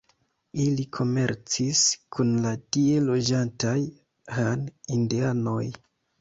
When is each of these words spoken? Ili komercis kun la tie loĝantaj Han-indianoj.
Ili 0.61 0.85
komercis 0.97 1.81
kun 2.17 2.31
la 2.45 2.53
tie 2.77 2.95
loĝantaj 3.11 3.75
Han-indianoj. 4.39 5.61